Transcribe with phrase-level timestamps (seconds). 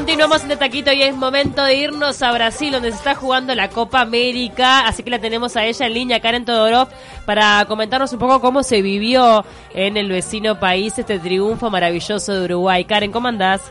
[0.00, 3.68] Continuamos en taquito y es momento de irnos a Brasil, donde se está jugando la
[3.68, 4.86] Copa América.
[4.86, 6.88] Así que la tenemos a ella en línea, Karen Todorov,
[7.26, 9.44] para comentarnos un poco cómo se vivió
[9.74, 12.86] en el vecino país este triunfo maravilloso de Uruguay.
[12.86, 13.70] Karen, ¿cómo andás?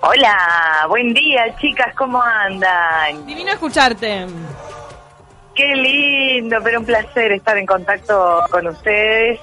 [0.00, 3.24] Hola, buen día, chicas, ¿cómo andan?
[3.24, 4.26] Divino escucharte.
[5.54, 9.38] Qué lindo, pero un placer estar en contacto con ustedes.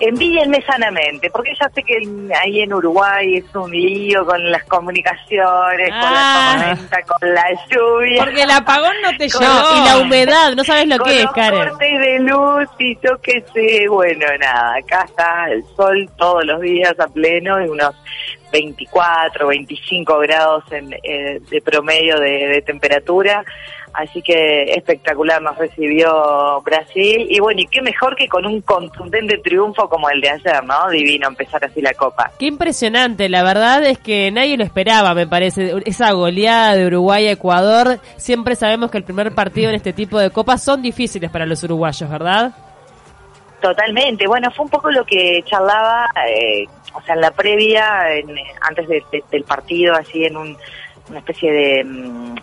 [0.00, 1.96] Envíenme sanamente, porque ya sé que
[2.42, 6.56] ahí en Uruguay es un lío con las comunicaciones, con la Ah.
[6.58, 8.24] tormenta, con la lluvia.
[8.24, 9.40] Porque el apagón no te llegó.
[9.42, 11.68] Y la humedad, no sabes lo con que es, los Karen.
[11.68, 16.60] cortes de luz y yo qué sé, bueno, nada, acá está el sol todos los
[16.60, 17.94] días a pleno y unos
[18.52, 23.44] 24, 25 grados en, eh, de promedio de, de temperatura,
[23.94, 29.38] así que espectacular nos recibió Brasil y bueno, y qué mejor que con un contundente
[29.38, 30.90] triunfo como el de ayer, ¿no?
[30.90, 32.30] Divino empezar así la Copa.
[32.38, 35.72] Qué impresionante, la verdad es que nadie lo esperaba, me parece.
[35.86, 40.18] Esa goleada de Uruguay a Ecuador, siempre sabemos que el primer partido en este tipo
[40.18, 42.52] de copas son difíciles para los uruguayos, ¿verdad?
[43.60, 48.36] Totalmente, bueno, fue un poco lo que charlaba, eh, o sea, en la previa, en-
[48.60, 50.56] antes de- de- del partido, así en un-
[51.08, 52.34] una especie de, mm,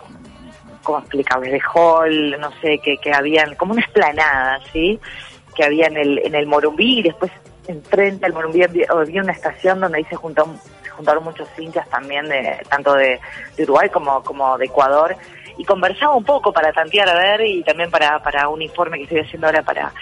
[0.82, 1.52] ¿cómo explicarles?
[1.52, 4.98] De hall, no sé, que, que habían, como una esplanada, ¿sí?
[5.54, 7.30] Que había en el, en el Morumbí y después
[7.66, 10.46] enfrente al Morumbí había, una estación donde ahí se, juntó,
[10.82, 13.20] se juntaron muchos hinchas también, de tanto de,
[13.56, 15.16] de Uruguay como, como de Ecuador
[15.58, 19.04] y conversaba un poco para tantear a ver y también para, para un informe que
[19.04, 19.92] estoy haciendo ahora para,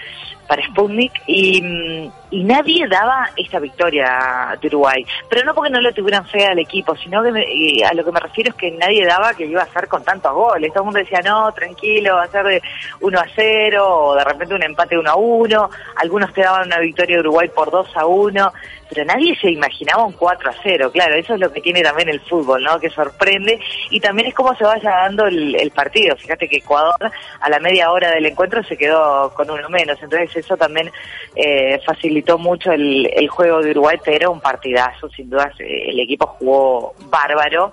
[0.51, 5.79] para Sputnik y, mm, y nadie daba esta victoria de Uruguay, pero no porque no
[5.79, 7.45] le tuvieran fe al equipo, sino que me-
[7.89, 10.33] a lo que me refiero es que nadie daba que iba a ser con tantos
[10.33, 12.61] goles, todo el mundo decía no, tranquilo, va a ser de
[12.99, 16.79] 1 a 0 o de repente un empate 1 a 1, algunos te daban una
[16.79, 18.51] victoria de Uruguay por 2 a 1,
[18.93, 22.09] pero nadie se imaginaba un 4 a 0, claro, eso es lo que tiene también
[22.09, 22.77] el fútbol, ¿no?
[22.77, 23.57] Que sorprende.
[23.89, 26.13] Y también es cómo se vaya dando el, el partido.
[26.17, 26.97] Fíjate que Ecuador
[27.39, 30.91] a la media hora del encuentro se quedó con uno menos, entonces eso también
[31.35, 35.99] eh, facilitó mucho el, el juego de Uruguay, pero un partidazo, sin duda eh, el
[35.99, 37.71] equipo jugó bárbaro.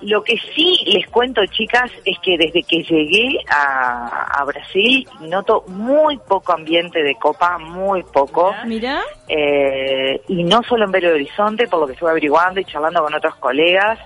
[0.00, 5.64] Lo que sí les cuento, chicas, es que desde que llegué a, a Brasil noto
[5.66, 8.54] muy poco ambiente de copa, muy poco.
[8.64, 9.02] Mira.
[9.26, 13.14] Eh, y no solo en Belo Horizonte, por lo que estuve averiguando y charlando con
[13.14, 13.98] otros colegas,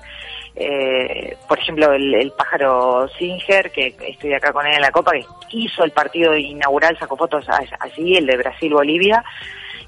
[0.54, 5.12] eh, por ejemplo el, el pájaro Singer, que estoy acá con él en la Copa,
[5.12, 9.24] que hizo el partido inaugural, sacó fotos a- allí, el de Brasil-Bolivia,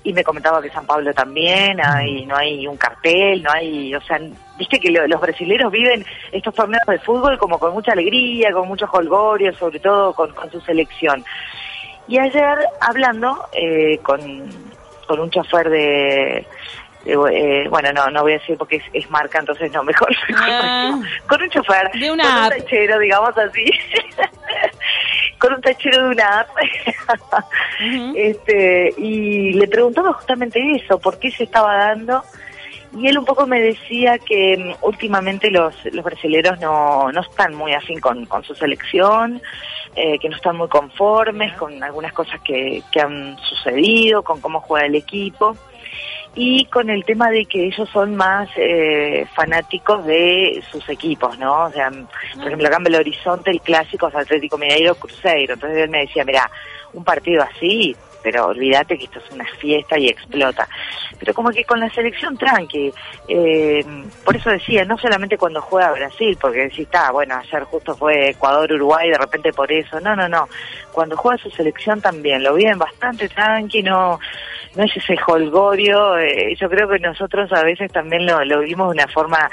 [0.02, 4.00] y me comentaba que San Pablo también, hay, no hay un cartel, no hay, o
[4.02, 4.18] sea,
[4.58, 8.68] viste que lo- los brasileros viven estos torneos de fútbol como con mucha alegría, con
[8.68, 11.24] mucho holgorio, sobre todo con, con su selección.
[12.06, 14.20] Y ayer hablando eh, con,
[15.06, 16.46] con un chofer de,
[17.04, 20.44] eh, bueno, no, no voy a decir porque es, es marca, entonces no, mejor, mejor
[20.48, 21.00] Ah.
[21.28, 22.52] con un chofer, De una con app.
[22.52, 23.64] un tachero, digamos así,
[25.38, 26.48] con un tachero de una app,
[28.14, 32.22] este, y le preguntaba justamente eso, por qué se estaba dando,
[32.96, 37.54] y él un poco me decía que mm, últimamente los, los brasileros no, no están
[37.54, 39.42] muy afín con, con su selección,
[39.96, 44.60] eh, que no están muy conformes con algunas cosas que, que han sucedido, con cómo
[44.60, 45.56] juega el equipo
[46.34, 51.64] y con el tema de que ellos son más eh, fanáticos de sus equipos, ¿no?
[51.64, 55.78] O sea, por ejemplo, acá en Belo Horizonte el clásico es Atlético Mineiro Cruzeiro, entonces
[55.78, 56.50] él me decía, mira,
[56.92, 60.66] un partido así, pero olvídate que esto es una fiesta y explota.
[61.18, 62.92] Pero como que con la selección tranqui,
[63.28, 63.84] eh,
[64.24, 68.30] por eso decía, no solamente cuando juega Brasil, porque decís, está, bueno, ayer justo fue
[68.30, 70.48] Ecuador-Uruguay, de repente por eso, no, no, no,
[70.90, 74.18] cuando juega su selección también, lo viven bastante tranqui, no,
[74.76, 78.88] no es ese holgorio, eh, yo creo que nosotros a veces también lo, lo vivimos
[78.88, 79.50] de una forma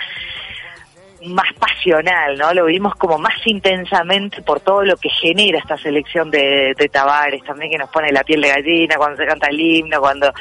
[1.26, 2.54] más pasional, ¿no?
[2.54, 7.44] Lo vimos como más intensamente por todo lo que genera esta selección de, de Tavares,
[7.44, 10.32] también que nos pone la piel de gallina cuando se canta el himno, cuando...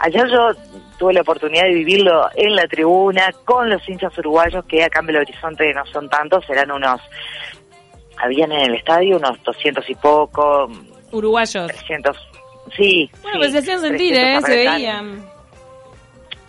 [0.00, 0.50] Ayer yo
[0.96, 5.06] tuve la oportunidad de vivirlo en la tribuna con los hinchas uruguayos que acá en
[5.06, 7.00] Belo Horizonte no son tantos, serán unos...
[8.20, 10.68] Habían en el estadio unos 200 y poco,
[11.10, 11.66] Uruguayos.
[11.66, 12.27] 300...
[12.76, 13.10] Sí.
[13.22, 14.52] Bueno, sí, pues se hacían sentir, 300 ¿eh?
[14.52, 15.26] Se veían.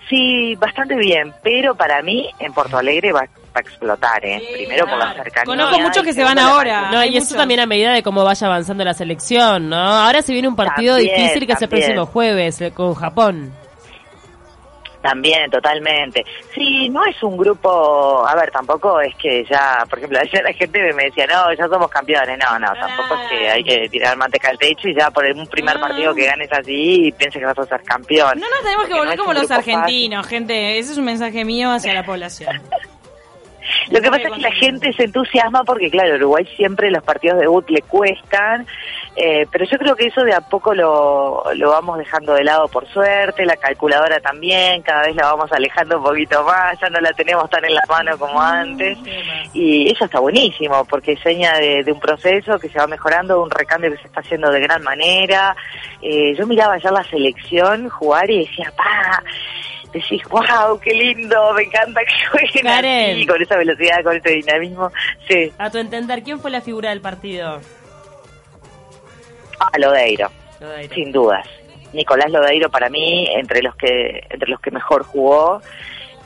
[0.09, 3.21] Sí, bastante bien, pero para mí en Porto Alegre va,
[3.53, 4.41] a explotar, ¿eh?
[4.53, 5.23] Primero por la claro.
[5.23, 5.45] cercanía.
[5.45, 6.89] Conozco muchos que se van ahora.
[6.91, 9.77] No, y eso también a medida de cómo vaya avanzando la selección, ¿no?
[9.77, 11.87] Ahora se viene un partido También, difícil que es el también.
[11.87, 13.51] próximo jueves eh, con Japón.
[15.09, 16.23] También, totalmente.
[16.53, 20.53] Sí, no es un grupo, a ver, tampoco es que ya, por ejemplo, ayer la
[20.53, 22.37] gente me decía, no, ya somos campeones.
[22.37, 25.47] No, no, tampoco es que hay que tirar manteca al techo y ya por un
[25.47, 28.39] primer partido que ganes así y pienses que vas a ser campeón.
[28.39, 29.73] No nos tenemos que Porque volver como los fácil.
[29.75, 30.77] argentinos, gente.
[30.77, 32.61] Ese es un mensaje mío hacia la población.
[33.91, 37.37] Lo que pasa es que la gente se entusiasma porque, claro, Uruguay siempre los partidos
[37.37, 38.67] de debut le cuestan,
[39.15, 42.67] eh, pero yo creo que eso de a poco lo, lo vamos dejando de lado
[42.67, 46.99] por suerte, la calculadora también, cada vez la vamos alejando un poquito más, ya no
[46.99, 48.97] la tenemos tan en la mano como antes,
[49.53, 53.49] y eso está buenísimo porque seña de, de un proceso que se va mejorando, un
[53.49, 55.55] recambio que se está haciendo de gran manera.
[56.01, 59.23] Eh, yo miraba ya la selección jugar y decía, pa,
[59.93, 63.15] decís, wow, qué lindo, me encanta que jueguen Karen.
[63.15, 64.91] así, con esa velocidad, con ese dinamismo.
[65.27, 67.59] Sí, A tu entender, ¿quién fue la figura del partido?
[69.59, 70.93] a Lodeiro, Lodeiro.
[70.95, 71.45] sin dudas.
[71.93, 75.61] Nicolás Lodeiro para mí, entre los que entre los que mejor jugó,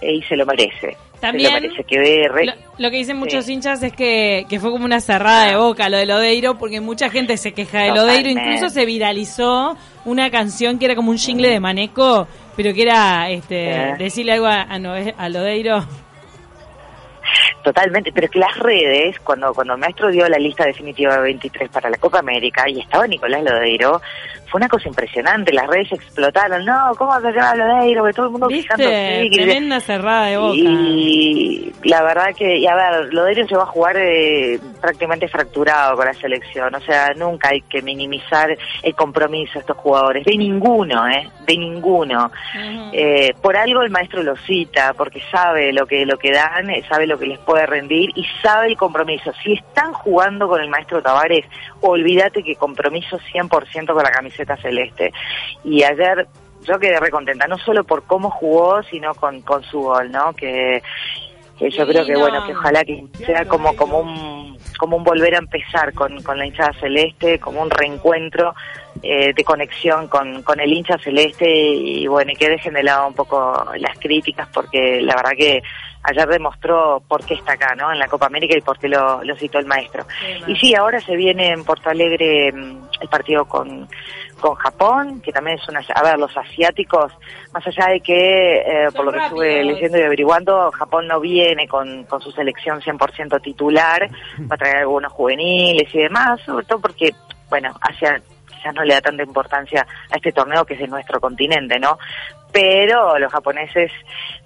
[0.02, 0.98] eh, y se lo merece.
[1.20, 3.54] También se lo merece que ve re- Lo, lo que dicen muchos Sí.
[3.54, 7.10] hinchas es que, que fue como una cerrada de boca lo de Lodeiro, porque mucha
[7.10, 8.30] gente se queja de Lodeiro.
[8.30, 8.42] Totalmente.
[8.56, 13.30] Incluso se viralizó una canción que era como un jingle de Maneco, pero que era
[13.30, 14.04] este Sí.
[14.04, 14.76] decirle algo a, a
[15.18, 15.86] a Lodeiro.
[17.64, 21.22] Totalmente, pero es que las redes, cuando, cuando el maestro dio la lista definitiva de
[21.24, 24.02] 23 para la Copa América y estaba Nicolás Lodeiro,
[24.50, 28.04] fue una cosa impresionante, las redes explotaron, no, ¿cómo se llama Lodeiro?
[28.06, 28.48] Que todo el mundo
[28.78, 30.56] que- Tremenda cerrada de boca.
[30.56, 35.96] Y la verdad que, y a ver, Lodeiro se va a jugar eh, prácticamente fracturado
[35.96, 40.38] con la selección, o sea, nunca hay que minimizar el compromiso de estos jugadores, de
[40.38, 41.30] ninguno, ¿eh?
[41.48, 42.32] De ninguno.
[42.94, 46.84] Eh, por algo el maestro lo cita, porque sabe lo que lo que dan, eh,
[46.88, 49.32] sabe lo que les puede rendir y sabe el compromiso.
[49.44, 51.46] Si están jugando con el maestro Tavares,
[51.82, 55.12] olvídate que compromiso 100% con la camiseta celeste.
[55.64, 56.28] Y ayer
[56.64, 60.34] yo quedé recontenta, no solo por cómo jugó, sino con, con su gol, ¿no?
[60.34, 60.82] Que,
[61.58, 62.20] que yo creo que no.
[62.20, 66.38] bueno, que ojalá que sea como como un como un volver a empezar con, con
[66.38, 68.54] la hinchada celeste, como un reencuentro
[69.02, 73.08] eh, de conexión con, con el hincha celeste y bueno, y que dejen de lado
[73.08, 75.62] un poco las críticas porque la verdad que
[76.04, 77.92] ayer demostró por qué está acá, ¿no?
[77.92, 80.06] En la Copa América y por qué lo, lo citó el maestro.
[80.48, 83.88] Y sí, ahora se viene en Porto Alegre mm, el partido con,
[84.40, 85.82] con Japón, que también es una...
[85.96, 87.14] A ver, los asiáticos,
[87.54, 91.68] más allá de que, eh, por lo que estuve leyendo y averiguando, Japón no viene
[91.68, 94.10] con, con su selección 100% titular,
[94.42, 97.14] va a traer algunos juveniles y demás, sobre todo porque,
[97.50, 101.20] bueno, Asia quizás no le da tanta importancia a este torneo que es de nuestro
[101.22, 101.98] continente, ¿no?
[102.52, 103.92] Pero los japoneses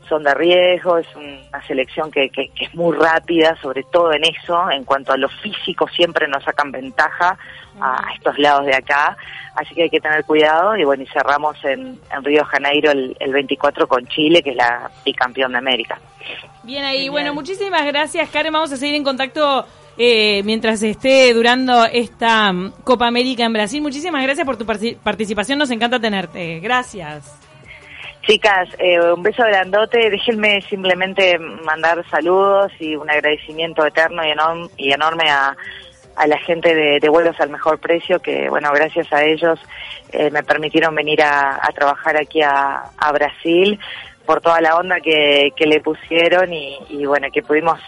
[0.07, 4.24] son de riesgo, es una selección que, que, que es muy rápida, sobre todo en
[4.24, 7.38] eso, en cuanto a lo físico siempre nos sacan ventaja
[7.80, 9.18] a, a estos lados de acá,
[9.56, 12.92] así que hay que tener cuidado y bueno, y cerramos en, en Río de Janeiro
[12.92, 16.00] el, el 24 con Chile, que es la bicampeón de América.
[16.63, 16.98] Bien ahí.
[16.98, 17.12] Genial.
[17.12, 18.54] Bueno, muchísimas gracias, Karen.
[18.54, 19.65] Vamos a seguir en contacto
[19.98, 23.81] eh, mientras esté durando esta mm, Copa América en Brasil.
[23.81, 25.57] Muchísimas gracias por tu participación.
[25.57, 26.59] Nos encanta tenerte.
[26.59, 27.46] Gracias.
[28.27, 30.09] Chicas, eh, un beso grandote.
[30.09, 35.56] Déjenme simplemente mandar saludos y un agradecimiento eterno y, enorm- y enorme a,
[36.27, 39.57] la gente de, de Vuelos al Mejor Precio, que, bueno, gracias a ellos
[40.12, 42.83] eh, me permitieron venir a, trabajar aquí a,
[43.13, 43.79] Brasil
[44.25, 47.80] por toda la onda que, le pusieron y, y, bueno, que pudimos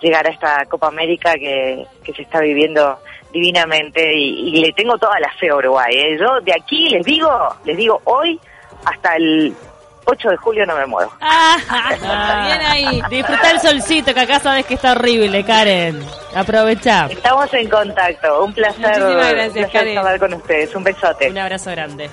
[0.00, 2.98] llegar a esta Copa América que, que se está viviendo
[3.32, 5.94] divinamente y, y le tengo toda la fe a Uruguay.
[5.94, 6.18] ¿eh?
[6.18, 7.30] Yo de aquí les digo,
[7.64, 8.40] les digo hoy
[8.84, 9.54] hasta el
[10.06, 11.12] 8 de julio no me muevo.
[11.20, 11.58] Ah,
[12.46, 13.02] bien ahí.
[13.10, 16.00] Disfruta el solcito, que acá sabes que está horrible, Karen.
[16.34, 17.06] Aprovecha.
[17.10, 18.44] Estamos en contacto.
[18.44, 20.18] Un placer, Muchísimas gracias, un placer Karen.
[20.18, 20.74] con ustedes.
[20.74, 21.30] Un besote.
[21.30, 22.10] Un abrazo grande.